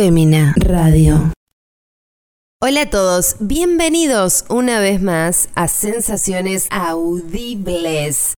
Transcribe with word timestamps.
Fémina 0.00 0.54
Radio. 0.56 1.30
Hola 2.58 2.80
a 2.80 2.88
todos, 2.88 3.36
bienvenidos 3.38 4.46
una 4.48 4.80
vez 4.80 5.02
más 5.02 5.50
a 5.54 5.68
Sensaciones 5.68 6.68
Audibles. 6.70 8.32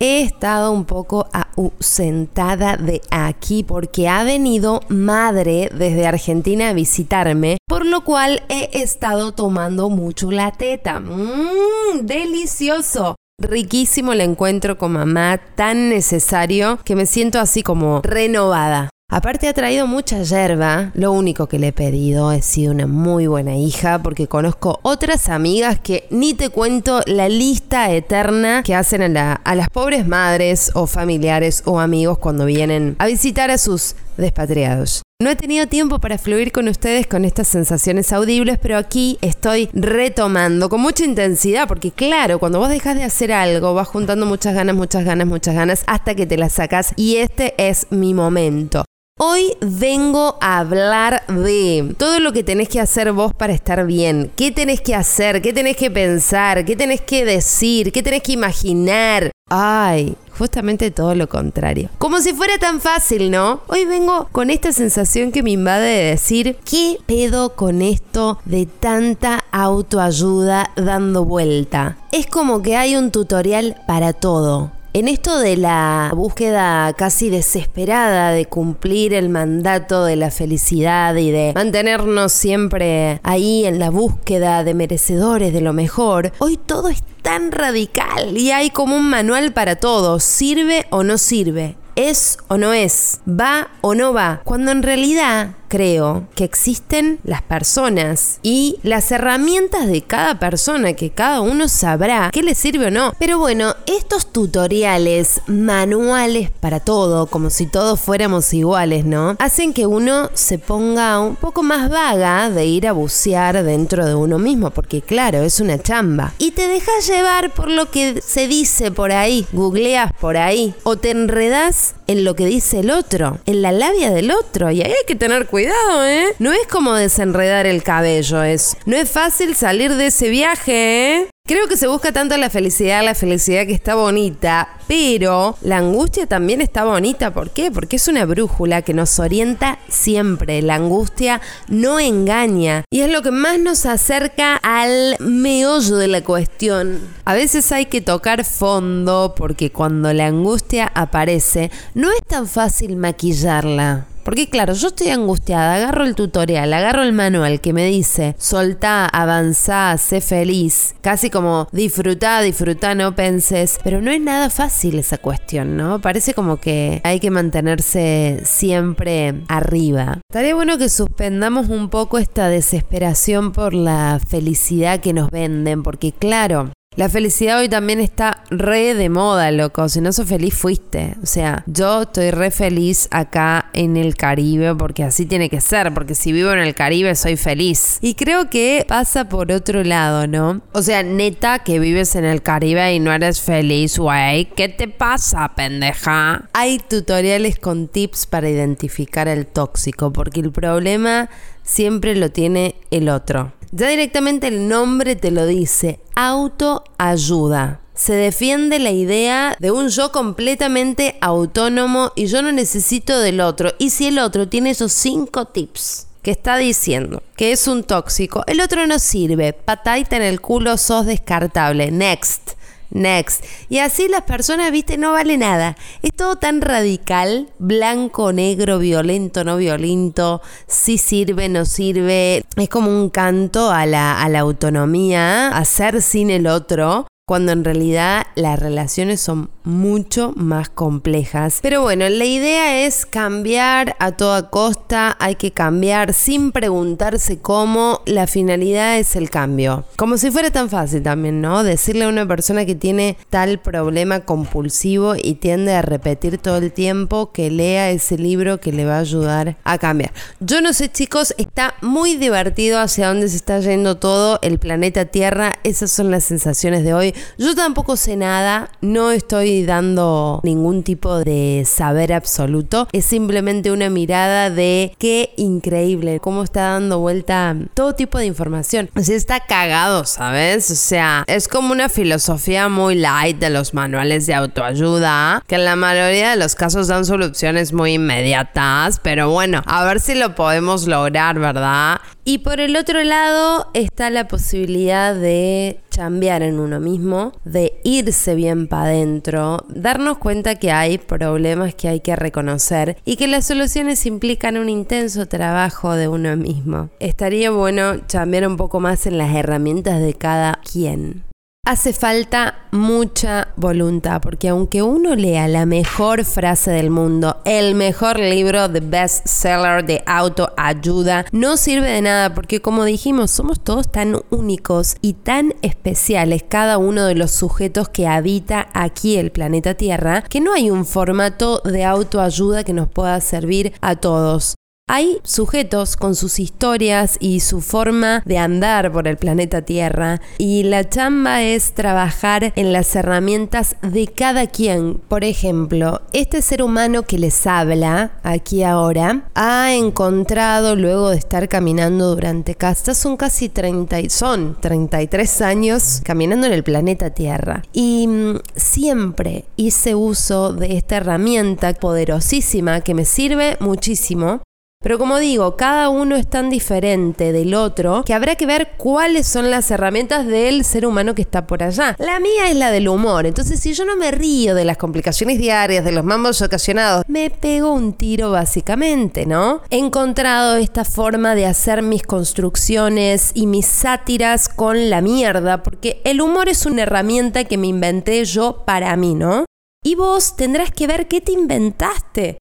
He 0.00 0.22
estado 0.22 0.72
un 0.72 0.84
poco 0.84 1.28
ausentada 1.32 2.76
de 2.76 3.00
aquí 3.12 3.62
porque 3.62 4.08
ha 4.08 4.24
venido 4.24 4.80
madre 4.88 5.70
desde 5.72 6.04
Argentina 6.04 6.70
a 6.70 6.72
visitarme, 6.72 7.58
por 7.68 7.86
lo 7.86 8.02
cual 8.02 8.42
he 8.48 8.82
estado 8.82 9.30
tomando 9.30 9.90
mucho 9.90 10.32
la 10.32 10.50
teta. 10.50 10.98
Mmm, 10.98 12.00
delicioso. 12.02 13.14
Riquísimo 13.40 14.14
el 14.14 14.20
encuentro 14.20 14.78
con 14.78 14.94
mamá, 14.94 15.40
tan 15.54 15.90
necesario 15.90 16.80
que 16.84 16.96
me 16.96 17.06
siento 17.06 17.38
así 17.38 17.62
como 17.62 18.02
renovada. 18.02 18.90
Aparte 19.16 19.46
ha 19.46 19.52
traído 19.52 19.86
mucha 19.86 20.24
yerba, 20.24 20.90
lo 20.94 21.12
único 21.12 21.46
que 21.46 21.60
le 21.60 21.68
he 21.68 21.72
pedido 21.72 22.32
es 22.32 22.44
sido 22.44 22.72
una 22.72 22.88
muy 22.88 23.28
buena 23.28 23.56
hija 23.56 24.02
porque 24.02 24.26
conozco 24.26 24.80
otras 24.82 25.28
amigas 25.28 25.78
que 25.78 26.08
ni 26.10 26.34
te 26.34 26.48
cuento 26.48 27.00
la 27.06 27.28
lista 27.28 27.92
eterna 27.92 28.64
que 28.64 28.74
hacen 28.74 29.16
a, 29.16 29.34
a 29.34 29.54
las 29.54 29.70
pobres 29.70 30.04
madres 30.08 30.72
o 30.74 30.88
familiares 30.88 31.62
o 31.64 31.78
amigos 31.78 32.18
cuando 32.18 32.44
vienen 32.44 32.96
a 32.98 33.06
visitar 33.06 33.52
a 33.52 33.58
sus 33.58 33.94
despatriados. 34.16 35.02
No 35.22 35.30
he 35.30 35.36
tenido 35.36 35.68
tiempo 35.68 36.00
para 36.00 36.18
fluir 36.18 36.50
con 36.50 36.66
ustedes 36.66 37.06
con 37.06 37.24
estas 37.24 37.46
sensaciones 37.46 38.12
audibles, 38.12 38.58
pero 38.58 38.76
aquí 38.76 39.18
estoy 39.20 39.70
retomando 39.72 40.68
con 40.68 40.80
mucha 40.80 41.04
intensidad, 41.04 41.68
porque 41.68 41.92
claro, 41.92 42.40
cuando 42.40 42.58
vos 42.58 42.68
dejas 42.68 42.96
de 42.96 43.04
hacer 43.04 43.32
algo, 43.32 43.74
vas 43.74 43.86
juntando 43.86 44.26
muchas 44.26 44.54
ganas, 44.54 44.74
muchas 44.74 45.04
ganas, 45.04 45.28
muchas 45.28 45.54
ganas, 45.54 45.84
hasta 45.86 46.16
que 46.16 46.26
te 46.26 46.36
las 46.36 46.54
sacas 46.54 46.94
y 46.96 47.18
este 47.18 47.54
es 47.58 47.86
mi 47.90 48.12
momento. 48.12 48.83
Hoy 49.26 49.56
vengo 49.62 50.36
a 50.42 50.58
hablar 50.58 51.24
de 51.28 51.94
todo 51.96 52.20
lo 52.20 52.34
que 52.34 52.44
tenés 52.44 52.68
que 52.68 52.78
hacer 52.78 53.10
vos 53.12 53.32
para 53.32 53.54
estar 53.54 53.86
bien. 53.86 54.30
¿Qué 54.36 54.50
tenés 54.50 54.82
que 54.82 54.94
hacer? 54.94 55.40
¿Qué 55.40 55.54
tenés 55.54 55.78
que 55.78 55.90
pensar? 55.90 56.66
¿Qué 56.66 56.76
tenés 56.76 57.00
que 57.00 57.24
decir? 57.24 57.90
¿Qué 57.90 58.02
tenés 58.02 58.22
que 58.22 58.32
imaginar? 58.32 59.30
Ay, 59.48 60.14
justamente 60.38 60.90
todo 60.90 61.14
lo 61.14 61.26
contrario. 61.26 61.88
Como 61.96 62.20
si 62.20 62.34
fuera 62.34 62.58
tan 62.58 62.82
fácil, 62.82 63.30
¿no? 63.30 63.62
Hoy 63.66 63.86
vengo 63.86 64.28
con 64.30 64.50
esta 64.50 64.72
sensación 64.72 65.32
que 65.32 65.42
me 65.42 65.52
invade 65.52 65.86
de 65.86 66.10
decir, 66.10 66.58
¿qué 66.62 66.98
pedo 67.06 67.54
con 67.56 67.80
esto 67.80 68.38
de 68.44 68.66
tanta 68.66 69.42
autoayuda 69.52 70.70
dando 70.76 71.24
vuelta? 71.24 71.96
Es 72.12 72.26
como 72.26 72.60
que 72.60 72.76
hay 72.76 72.94
un 72.94 73.10
tutorial 73.10 73.80
para 73.86 74.12
todo. 74.12 74.73
En 74.96 75.08
esto 75.08 75.40
de 75.40 75.56
la 75.56 76.12
búsqueda 76.14 76.92
casi 76.92 77.28
desesperada 77.28 78.30
de 78.30 78.46
cumplir 78.46 79.12
el 79.12 79.28
mandato 79.28 80.04
de 80.04 80.14
la 80.14 80.30
felicidad 80.30 81.16
y 81.16 81.32
de 81.32 81.50
mantenernos 81.52 82.32
siempre 82.32 83.18
ahí 83.24 83.66
en 83.66 83.80
la 83.80 83.90
búsqueda 83.90 84.62
de 84.62 84.72
merecedores 84.72 85.52
de 85.52 85.62
lo 85.62 85.72
mejor, 85.72 86.30
hoy 86.38 86.56
todo 86.64 86.90
es 86.90 87.02
tan 87.22 87.50
radical 87.50 88.38
y 88.38 88.52
hay 88.52 88.70
como 88.70 88.96
un 88.96 89.10
manual 89.10 89.52
para 89.52 89.74
todo, 89.74 90.20
sirve 90.20 90.86
o 90.90 91.02
no 91.02 91.18
sirve, 91.18 91.74
es 91.96 92.38
o 92.46 92.56
no 92.56 92.72
es, 92.72 93.18
va 93.28 93.70
o 93.80 93.96
no 93.96 94.12
va, 94.12 94.42
cuando 94.44 94.70
en 94.70 94.84
realidad 94.84 95.56
creo 95.74 96.28
que 96.36 96.44
existen 96.44 97.18
las 97.24 97.42
personas 97.42 98.38
y 98.44 98.78
las 98.84 99.10
herramientas 99.10 99.88
de 99.88 100.02
cada 100.02 100.38
persona 100.38 100.92
que 100.92 101.10
cada 101.10 101.40
uno 101.40 101.66
sabrá 101.66 102.30
qué 102.32 102.44
le 102.44 102.54
sirve 102.54 102.86
o 102.86 102.90
no. 102.92 103.12
Pero 103.18 103.40
bueno, 103.40 103.74
estos 103.86 104.30
tutoriales, 104.30 105.40
manuales 105.48 106.52
para 106.60 106.78
todo, 106.78 107.26
como 107.26 107.50
si 107.50 107.66
todos 107.66 107.98
fuéramos 107.98 108.54
iguales, 108.54 109.04
¿no? 109.04 109.34
Hacen 109.40 109.72
que 109.72 109.86
uno 109.86 110.30
se 110.34 110.60
ponga 110.60 111.18
un 111.18 111.34
poco 111.34 111.64
más 111.64 111.90
vaga 111.90 112.50
de 112.50 112.66
ir 112.66 112.86
a 112.86 112.92
bucear 112.92 113.64
dentro 113.64 114.06
de 114.06 114.14
uno 114.14 114.38
mismo, 114.38 114.70
porque 114.70 115.02
claro, 115.02 115.42
es 115.42 115.58
una 115.58 115.82
chamba. 115.82 116.34
Y 116.38 116.52
te 116.52 116.68
dejas 116.68 117.08
llevar 117.08 117.52
por 117.52 117.68
lo 117.68 117.90
que 117.90 118.22
se 118.24 118.46
dice 118.46 118.92
por 118.92 119.10
ahí, 119.10 119.44
googleas 119.50 120.12
por 120.20 120.36
ahí, 120.36 120.72
o 120.84 120.94
te 120.94 121.10
enredas 121.10 121.96
en 122.06 122.24
lo 122.24 122.34
que 122.34 122.46
dice 122.46 122.80
el 122.80 122.90
otro, 122.90 123.38
en 123.46 123.62
la 123.62 123.72
labia 123.72 124.10
del 124.10 124.30
otro, 124.30 124.70
y 124.70 124.82
ahí 124.82 124.90
hay 124.90 125.06
que 125.06 125.14
tener 125.14 125.46
cuidado 125.46 126.04
¿eh? 126.06 126.34
No 126.38 126.52
es 126.52 126.66
como 126.66 126.94
desenredar 126.94 127.66
el 127.66 127.82
cabello, 127.82 128.42
es. 128.42 128.76
No 128.86 128.96
es 128.96 129.10
fácil 129.10 129.54
salir 129.54 129.94
de 129.94 130.06
ese 130.06 130.28
viaje, 130.28 131.16
¿eh? 131.16 131.28
Creo 131.46 131.68
que 131.68 131.76
se 131.76 131.88
busca 131.88 132.10
tanto 132.10 132.38
la 132.38 132.48
felicidad, 132.48 133.04
la 133.04 133.14
felicidad 133.14 133.66
que 133.66 133.74
está 133.74 133.94
bonita, 133.94 134.78
pero 134.88 135.58
la 135.60 135.76
angustia 135.76 136.26
también 136.26 136.62
está 136.62 136.84
bonita. 136.84 137.34
¿Por 137.34 137.50
qué? 137.50 137.70
Porque 137.70 137.96
es 137.96 138.08
una 138.08 138.24
brújula 138.24 138.80
que 138.80 138.94
nos 138.94 139.18
orienta 139.18 139.78
siempre. 139.90 140.62
La 140.62 140.76
angustia 140.76 141.42
no 141.68 142.00
engaña 142.00 142.84
y 142.90 143.00
es 143.00 143.12
lo 143.12 143.20
que 143.20 143.30
más 143.30 143.58
nos 143.58 143.84
acerca 143.84 144.56
al 144.56 145.18
meollo 145.18 145.96
de 145.96 146.08
la 146.08 146.24
cuestión. 146.24 147.00
A 147.26 147.34
veces 147.34 147.70
hay 147.72 147.84
que 147.84 148.00
tocar 148.00 148.46
fondo 148.46 149.34
porque 149.36 149.70
cuando 149.70 150.14
la 150.14 150.28
angustia 150.28 150.90
aparece 150.94 151.70
no 151.92 152.10
es 152.10 152.22
tan 152.26 152.48
fácil 152.48 152.96
maquillarla. 152.96 154.06
Porque 154.24 154.48
claro, 154.48 154.72
yo 154.72 154.88
estoy 154.88 155.10
angustiada, 155.10 155.74
agarro 155.74 156.04
el 156.04 156.14
tutorial, 156.14 156.72
agarro 156.72 157.02
el 157.02 157.12
manual 157.12 157.60
que 157.60 157.72
me 157.72 157.86
dice, 157.86 158.34
soltá, 158.38 159.06
avanzá, 159.06 159.96
sé 159.98 160.20
feliz, 160.20 160.94
casi 161.02 161.28
como 161.30 161.68
disfrutá, 161.72 162.40
disfrutá, 162.40 162.94
no 162.94 163.14
penses, 163.14 163.78
pero 163.84 164.00
no 164.00 164.10
es 164.10 164.20
nada 164.20 164.48
fácil 164.48 164.98
esa 164.98 165.18
cuestión, 165.18 165.76
¿no? 165.76 166.00
Parece 166.00 166.32
como 166.32 166.56
que 166.56 167.00
hay 167.04 167.20
que 167.20 167.30
mantenerse 167.30 168.40
siempre 168.44 169.42
arriba. 169.48 170.20
Estaría 170.30 170.54
bueno 170.54 170.78
que 170.78 170.88
suspendamos 170.88 171.68
un 171.68 171.90
poco 171.90 172.18
esta 172.18 172.48
desesperación 172.48 173.52
por 173.52 173.74
la 173.74 174.18
felicidad 174.26 175.00
que 175.00 175.12
nos 175.12 175.30
venden, 175.30 175.82
porque 175.82 176.12
claro, 176.12 176.70
la 176.96 177.08
felicidad 177.08 177.58
hoy 177.58 177.68
también 177.68 177.98
está 177.98 178.44
re 178.50 178.94
de 178.94 179.08
moda, 179.08 179.50
loco. 179.50 179.88
Si 179.88 180.00
no 180.00 180.12
sos 180.12 180.28
feliz, 180.28 180.54
fuiste. 180.54 181.16
O 181.22 181.26
sea, 181.26 181.64
yo 181.66 182.02
estoy 182.02 182.30
re 182.30 182.52
feliz 182.52 183.08
acá 183.10 183.68
en 183.72 183.96
el 183.96 184.14
Caribe 184.16 184.74
porque 184.76 185.02
así 185.02 185.26
tiene 185.26 185.50
que 185.50 185.60
ser. 185.60 185.92
Porque 185.92 186.14
si 186.14 186.30
vivo 186.32 186.52
en 186.52 186.60
el 186.60 186.74
Caribe, 186.74 187.14
soy 187.16 187.36
feliz. 187.36 187.98
Y 188.00 188.14
creo 188.14 188.48
que 188.48 188.84
pasa 188.86 189.28
por 189.28 189.50
otro 189.50 189.82
lado, 189.82 190.28
¿no? 190.28 190.62
O 190.72 190.82
sea, 190.82 191.02
neta 191.02 191.60
que 191.60 191.80
vives 191.80 192.14
en 192.14 192.24
el 192.24 192.42
Caribe 192.42 192.94
y 192.94 193.00
no 193.00 193.12
eres 193.12 193.40
feliz, 193.40 193.98
güey. 193.98 194.44
¿Qué 194.44 194.68
te 194.68 194.86
pasa, 194.86 195.52
pendeja? 195.56 196.48
Hay 196.52 196.78
tutoriales 196.78 197.58
con 197.58 197.88
tips 197.88 198.26
para 198.26 198.48
identificar 198.48 199.26
el 199.26 199.46
tóxico. 199.46 200.12
Porque 200.12 200.40
el 200.40 200.52
problema 200.52 201.28
siempre 201.64 202.14
lo 202.14 202.30
tiene 202.30 202.76
el 202.92 203.08
otro. 203.08 203.52
Ya 203.76 203.88
directamente 203.88 204.46
el 204.46 204.68
nombre 204.68 205.16
te 205.16 205.32
lo 205.32 205.46
dice, 205.46 205.98
autoayuda. 206.14 207.80
Se 207.92 208.12
defiende 208.12 208.78
la 208.78 208.92
idea 208.92 209.56
de 209.58 209.72
un 209.72 209.88
yo 209.88 210.12
completamente 210.12 211.18
autónomo 211.20 212.12
y 212.14 212.26
yo 212.26 212.40
no 212.40 212.52
necesito 212.52 213.18
del 213.18 213.40
otro. 213.40 213.72
Y 213.80 213.90
si 213.90 214.06
el 214.06 214.20
otro 214.20 214.48
tiene 214.48 214.70
esos 214.70 214.92
cinco 214.92 215.46
tips 215.46 216.06
que 216.22 216.30
está 216.30 216.56
diciendo 216.56 217.24
que 217.34 217.50
es 217.50 217.66
un 217.66 217.82
tóxico, 217.82 218.44
el 218.46 218.60
otro 218.60 218.86
no 218.86 219.00
sirve, 219.00 219.52
pataita 219.52 220.14
en 220.18 220.22
el 220.22 220.40
culo, 220.40 220.78
sos 220.78 221.06
descartable, 221.06 221.90
next. 221.90 222.52
Next. 222.94 223.44
Y 223.68 223.78
así 223.78 224.08
las 224.08 224.22
personas, 224.22 224.70
viste, 224.70 224.96
no 224.96 225.12
vale 225.12 225.36
nada. 225.36 225.76
Es 226.02 226.12
todo 226.12 226.36
tan 226.36 226.60
radical, 226.60 227.48
blanco, 227.58 228.32
negro, 228.32 228.78
violento, 228.78 229.42
no 229.42 229.56
violento, 229.56 230.40
si 230.68 230.96
sirve, 230.96 231.48
no 231.48 231.64
sirve. 231.64 232.44
Es 232.56 232.68
como 232.68 232.90
un 232.90 233.10
canto 233.10 233.72
a 233.72 233.84
la, 233.84 234.22
a 234.22 234.28
la 234.28 234.38
autonomía, 234.40 235.48
a 235.48 235.64
ser 235.64 236.00
sin 236.02 236.30
el 236.30 236.46
otro 236.46 237.06
cuando 237.26 237.52
en 237.52 237.64
realidad 237.64 238.26
las 238.34 238.58
relaciones 238.58 239.18
son 239.18 239.48
mucho 239.62 240.34
más 240.36 240.68
complejas. 240.68 241.60
Pero 241.62 241.80
bueno, 241.80 242.06
la 242.10 242.26
idea 242.26 242.84
es 242.84 243.06
cambiar 243.06 243.96
a 243.98 244.12
toda 244.12 244.50
costa, 244.50 245.16
hay 245.18 245.36
que 245.36 245.50
cambiar 245.50 246.12
sin 246.12 246.52
preguntarse 246.52 247.38
cómo, 247.38 248.02
la 248.04 248.26
finalidad 248.26 248.98
es 248.98 249.16
el 249.16 249.30
cambio. 249.30 249.86
Como 249.96 250.18
si 250.18 250.30
fuera 250.30 250.50
tan 250.50 250.68
fácil 250.68 251.02
también, 251.02 251.40
¿no? 251.40 251.64
Decirle 251.64 252.04
a 252.04 252.10
una 252.10 252.28
persona 252.28 252.66
que 252.66 252.74
tiene 252.74 253.16
tal 253.30 253.58
problema 253.58 254.20
compulsivo 254.20 255.14
y 255.16 255.36
tiende 255.36 255.72
a 255.72 255.80
repetir 255.80 256.36
todo 256.36 256.58
el 256.58 256.72
tiempo 256.72 257.32
que 257.32 257.50
lea 257.50 257.90
ese 257.90 258.18
libro 258.18 258.60
que 258.60 258.70
le 258.70 258.84
va 258.84 258.96
a 258.96 259.00
ayudar 259.00 259.56
a 259.64 259.78
cambiar. 259.78 260.12
Yo 260.40 260.60
no 260.60 260.74
sé 260.74 260.92
chicos, 260.92 261.34
está 261.38 261.74
muy 261.80 262.16
divertido 262.16 262.80
hacia 262.80 263.08
dónde 263.08 263.28
se 263.30 263.36
está 263.36 263.60
yendo 263.60 263.96
todo 263.96 264.38
el 264.42 264.58
planeta 264.58 265.06
Tierra, 265.06 265.54
esas 265.64 265.90
son 265.90 266.10
las 266.10 266.24
sensaciones 266.24 266.84
de 266.84 266.92
hoy 266.92 267.13
Yo 267.38 267.54
tampoco 267.54 267.96
sé 267.96 268.16
nada, 268.16 268.70
no 268.80 269.10
estoy 269.10 269.64
dando 269.64 270.40
ningún 270.42 270.82
tipo 270.82 271.18
de 271.18 271.64
saber 271.66 272.12
absoluto. 272.12 272.88
Es 272.92 273.04
simplemente 273.06 273.70
una 273.70 273.90
mirada 273.90 274.50
de 274.50 274.94
qué 274.98 275.32
increíble, 275.36 276.20
cómo 276.20 276.42
está 276.42 276.72
dando 276.72 276.98
vuelta 276.98 277.56
todo 277.74 277.94
tipo 277.94 278.18
de 278.18 278.26
información. 278.26 278.90
O 278.96 279.02
sea, 279.02 279.16
está 279.16 279.40
cagado, 279.40 280.04
¿sabes? 280.04 280.70
O 280.70 280.74
sea, 280.74 281.24
es 281.26 281.48
como 281.48 281.72
una 281.72 281.88
filosofía 281.88 282.68
muy 282.68 282.94
light 282.94 283.38
de 283.38 283.50
los 283.50 283.74
manuales 283.74 284.26
de 284.26 284.34
autoayuda, 284.34 285.42
que 285.46 285.56
en 285.56 285.64
la 285.64 285.76
mayoría 285.76 286.30
de 286.30 286.36
los 286.36 286.54
casos 286.54 286.88
dan 286.88 287.04
soluciones 287.04 287.72
muy 287.72 287.94
inmediatas, 287.94 289.00
pero 289.02 289.30
bueno, 289.30 289.62
a 289.66 289.84
ver 289.84 290.00
si 290.00 290.14
lo 290.14 290.34
podemos 290.34 290.86
lograr, 290.86 291.38
¿verdad? 291.38 292.00
Y 292.26 292.38
por 292.38 292.58
el 292.60 292.76
otro 292.76 293.04
lado 293.04 293.66
está 293.74 294.08
la 294.08 294.28
posibilidad 294.28 295.14
de 295.14 295.80
chambear 295.90 296.42
en 296.42 296.58
uno 296.58 296.80
mismo, 296.80 297.32
de 297.44 297.78
irse 297.84 298.34
bien 298.34 298.66
para 298.66 298.84
adentro, 298.84 299.64
darnos 299.68 300.16
cuenta 300.16 300.54
que 300.54 300.72
hay 300.72 300.96
problemas 300.96 301.74
que 301.74 301.88
hay 301.88 302.00
que 302.00 302.16
reconocer 302.16 302.96
y 303.04 303.16
que 303.16 303.28
las 303.28 303.46
soluciones 303.46 304.06
implican 304.06 304.56
un 304.56 304.70
intenso 304.70 305.26
trabajo 305.26 305.94
de 305.94 306.08
uno 306.08 306.34
mismo. 306.36 306.88
Estaría 306.98 307.50
bueno 307.50 308.06
chambear 308.06 308.48
un 308.48 308.56
poco 308.56 308.80
más 308.80 309.06
en 309.06 309.18
las 309.18 309.34
herramientas 309.34 310.00
de 310.00 310.14
cada 310.14 310.60
quien. 310.72 311.24
Hace 311.66 311.94
falta 311.94 312.58
mucha 312.72 313.48
voluntad, 313.56 314.20
porque 314.20 314.50
aunque 314.50 314.82
uno 314.82 315.14
lea 315.14 315.48
la 315.48 315.64
mejor 315.64 316.26
frase 316.26 316.70
del 316.70 316.90
mundo, 316.90 317.38
el 317.46 317.74
mejor 317.74 318.18
libro 318.18 318.68
de 318.68 318.80
bestseller 318.80 319.82
de 319.86 320.02
autoayuda, 320.04 321.24
no 321.32 321.56
sirve 321.56 321.88
de 321.88 322.02
nada, 322.02 322.34
porque 322.34 322.60
como 322.60 322.84
dijimos, 322.84 323.30
somos 323.30 323.60
todos 323.60 323.90
tan 323.90 324.20
únicos 324.28 324.96
y 325.00 325.14
tan 325.14 325.54
especiales, 325.62 326.44
cada 326.46 326.76
uno 326.76 327.06
de 327.06 327.14
los 327.14 327.30
sujetos 327.30 327.88
que 327.88 328.06
habita 328.06 328.68
aquí 328.74 329.16
el 329.16 329.32
planeta 329.32 329.72
Tierra, 329.72 330.20
que 330.20 330.42
no 330.42 330.52
hay 330.52 330.70
un 330.70 330.84
formato 330.84 331.62
de 331.64 331.82
autoayuda 331.84 332.64
que 332.64 332.74
nos 332.74 332.90
pueda 332.90 333.18
servir 333.22 333.72
a 333.80 333.96
todos. 333.96 334.54
Hay 334.86 335.18
sujetos 335.24 335.96
con 335.96 336.14
sus 336.14 336.38
historias 336.38 337.16
y 337.18 337.40
su 337.40 337.62
forma 337.62 338.22
de 338.26 338.36
andar 338.36 338.92
por 338.92 339.08
el 339.08 339.16
planeta 339.16 339.62
Tierra 339.62 340.20
y 340.36 340.62
la 340.62 340.88
chamba 340.88 341.42
es 341.42 341.72
trabajar 341.72 342.52
en 342.54 342.72
las 342.72 342.94
herramientas 342.94 343.76
de 343.80 344.06
cada 344.06 344.46
quien. 344.46 345.00
Por 345.08 345.24
ejemplo, 345.24 346.02
este 346.12 346.42
ser 346.42 346.62
humano 346.62 347.04
que 347.04 347.18
les 347.18 347.46
habla 347.46 348.20
aquí 348.22 348.62
ahora 348.62 349.30
ha 349.34 349.74
encontrado 349.74 350.76
luego 350.76 351.08
de 351.10 351.16
estar 351.16 351.48
caminando 351.48 352.14
durante 352.14 352.54
casi 352.54 352.94
son 352.94 353.16
casi 353.16 353.48
30 353.48 354.10
son 354.10 354.56
33 354.60 355.40
años 355.40 356.02
caminando 356.04 356.46
en 356.46 356.52
el 356.52 356.62
planeta 356.62 357.08
Tierra 357.08 357.62
y 357.72 358.06
mm, 358.06 358.40
siempre 358.54 359.46
hice 359.56 359.94
uso 359.94 360.52
de 360.52 360.76
esta 360.76 360.98
herramienta 360.98 361.72
poderosísima 361.72 362.82
que 362.82 362.92
me 362.92 363.06
sirve 363.06 363.56
muchísimo 363.60 364.42
pero 364.84 364.98
como 364.98 365.18
digo, 365.18 365.56
cada 365.56 365.88
uno 365.88 366.14
es 366.14 366.28
tan 366.28 366.50
diferente 366.50 367.32
del 367.32 367.54
otro 367.54 368.04
que 368.04 368.12
habrá 368.12 368.36
que 368.36 368.44
ver 368.44 368.72
cuáles 368.76 369.26
son 369.26 369.50
las 369.50 369.70
herramientas 369.70 370.26
del 370.26 370.62
ser 370.62 370.84
humano 370.84 371.14
que 371.14 371.22
está 371.22 371.46
por 371.46 371.62
allá. 371.62 371.96
La 371.98 372.20
mía 372.20 372.50
es 372.50 372.56
la 372.56 372.70
del 372.70 372.88
humor, 372.88 373.24
entonces 373.24 373.58
si 373.60 373.72
yo 373.72 373.86
no 373.86 373.96
me 373.96 374.10
río 374.10 374.54
de 374.54 374.66
las 374.66 374.76
complicaciones 374.76 375.38
diarias, 375.38 375.86
de 375.86 375.92
los 375.92 376.04
mambos 376.04 376.42
ocasionados, 376.42 377.02
me 377.08 377.30
pego 377.30 377.72
un 377.72 377.94
tiro 377.94 378.30
básicamente, 378.30 379.24
¿no? 379.24 379.62
He 379.70 379.78
encontrado 379.78 380.56
esta 380.56 380.84
forma 380.84 381.34
de 381.34 381.46
hacer 381.46 381.80
mis 381.80 382.02
construcciones 382.02 383.30
y 383.32 383.46
mis 383.46 383.64
sátiras 383.64 384.50
con 384.50 384.90
la 384.90 385.00
mierda, 385.00 385.62
porque 385.62 386.02
el 386.04 386.20
humor 386.20 386.50
es 386.50 386.66
una 386.66 386.82
herramienta 386.82 387.44
que 387.44 387.56
me 387.56 387.68
inventé 387.68 388.22
yo 388.26 388.64
para 388.66 388.94
mí, 388.98 389.14
¿no? 389.14 389.46
Y 389.82 389.94
vos 389.94 390.36
tendrás 390.36 390.70
que 390.70 390.86
ver 390.86 391.08
qué 391.08 391.22
te 391.22 391.32
inventaste. 391.32 392.36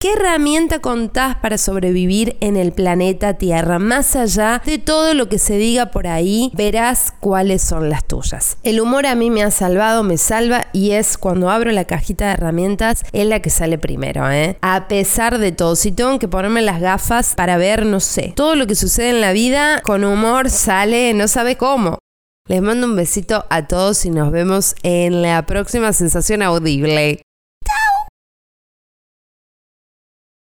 ¿Qué 0.00 0.12
herramienta 0.12 0.78
contás 0.78 1.34
para 1.38 1.58
sobrevivir 1.58 2.36
en 2.38 2.56
el 2.56 2.70
planeta 2.70 3.34
Tierra? 3.34 3.80
Más 3.80 4.14
allá 4.14 4.62
de 4.64 4.78
todo 4.78 5.12
lo 5.12 5.28
que 5.28 5.40
se 5.40 5.56
diga 5.58 5.86
por 5.86 6.06
ahí, 6.06 6.52
verás 6.54 7.12
cuáles 7.18 7.62
son 7.62 7.90
las 7.90 8.04
tuyas. 8.04 8.58
El 8.62 8.80
humor 8.80 9.06
a 9.06 9.16
mí 9.16 9.28
me 9.28 9.42
ha 9.42 9.50
salvado, 9.50 10.04
me 10.04 10.16
salva 10.16 10.66
y 10.72 10.92
es 10.92 11.18
cuando 11.18 11.50
abro 11.50 11.72
la 11.72 11.84
cajita 11.84 12.28
de 12.28 12.34
herramientas, 12.34 13.02
es 13.12 13.26
la 13.26 13.42
que 13.42 13.50
sale 13.50 13.76
primero, 13.76 14.30
¿eh? 14.30 14.56
A 14.60 14.86
pesar 14.86 15.38
de 15.38 15.50
todo, 15.50 15.74
si 15.74 15.90
tengo 15.90 16.20
que 16.20 16.28
ponerme 16.28 16.62
las 16.62 16.80
gafas 16.80 17.34
para 17.34 17.56
ver, 17.56 17.84
no 17.84 17.98
sé, 17.98 18.34
todo 18.36 18.54
lo 18.54 18.68
que 18.68 18.76
sucede 18.76 19.10
en 19.10 19.20
la 19.20 19.32
vida, 19.32 19.80
con 19.82 20.04
humor 20.04 20.48
sale, 20.48 21.12
no 21.12 21.26
sabe 21.26 21.56
cómo. 21.56 21.98
Les 22.46 22.62
mando 22.62 22.86
un 22.86 22.94
besito 22.94 23.46
a 23.50 23.66
todos 23.66 24.04
y 24.04 24.10
nos 24.10 24.30
vemos 24.30 24.76
en 24.84 25.22
la 25.22 25.44
próxima 25.44 25.92
sensación 25.92 26.42
audible. 26.42 27.20